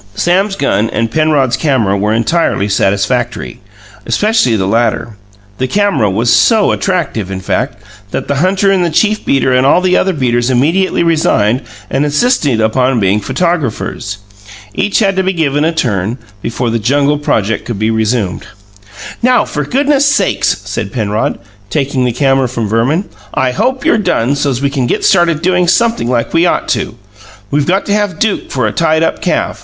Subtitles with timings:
[0.15, 3.59] Sam's gun and Penrod's camera were entirely satisfactory,
[4.07, 5.15] especially the latter.
[5.59, 9.63] The camera was so attractive, in fact, that the hunter and the chief beater and
[9.63, 14.17] all the other beaters immediately resigned and insisted upon being photographers.
[14.73, 18.47] Each had to be given a "turn" before the jungle project could be resumed.
[19.21, 21.37] "Now, for goodnesses' sakes," said Penrod,
[21.69, 23.05] taking the camera from Verman,
[23.35, 26.95] "I hope you're done, so's we can get started doin something like we ought to!
[27.51, 29.59] We got to have Duke for a tied up calf.